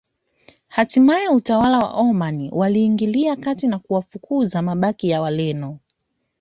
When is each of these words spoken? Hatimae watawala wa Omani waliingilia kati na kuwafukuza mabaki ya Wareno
Hatimae 0.67 1.27
watawala 1.27 1.79
wa 1.79 1.89
Omani 1.93 2.49
waliingilia 2.51 3.35
kati 3.35 3.67
na 3.67 3.79
kuwafukuza 3.79 4.61
mabaki 4.61 5.09
ya 5.09 5.21
Wareno 5.21 5.79